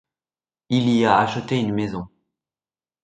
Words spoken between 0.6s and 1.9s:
Il y a acheté une